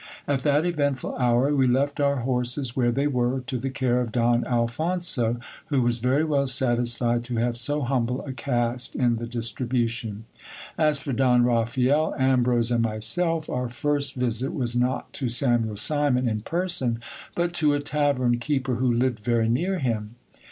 At 0.27 0.41
that 0.41 0.65
eventful 0.65 1.15
hour, 1.17 1.55
we 1.55 1.67
left 1.67 1.99
our 1.99 2.21
horses 2.21 2.75
where 2.75 2.91
they 2.91 3.05
were, 3.05 3.41
to 3.41 3.59
the 3.59 3.69
care 3.69 4.01
of 4.01 4.11
Don 4.11 4.43
Alphonso, 4.47 5.37
who 5.67 5.83
was 5.83 5.99
very 5.99 6.23
well 6.23 6.47
satisfied 6.47 7.23
to 7.25 7.35
have 7.35 7.55
so 7.55 7.83
humble 7.83 8.25
a 8.25 8.33
cast 8.33 8.95
in 8.95 9.17
the 9.17 9.27
distribu 9.27 9.87
tion. 9.87 10.25
As 10.75 10.97
for 10.97 11.13
Don 11.13 11.43
Raphael, 11.43 12.15
Ambrose, 12.17 12.71
and 12.71 12.81
myself, 12.81 13.47
our 13.47 13.69
first 13.69 14.15
visit 14.15 14.55
was 14.55 14.75
not 14.75 15.13
to 15.13 15.29
Samuel 15.29 15.75
Simon 15.75 16.27
in 16.27 16.41
person, 16.41 16.97
but 17.35 17.53
to 17.53 17.75
a 17.75 17.79
tavern 17.79 18.39
keeper 18.39 18.77
who 18.77 18.91
lived 18.91 19.19
very 19.19 19.49
near 19.49 19.77
him. 19.77 20.15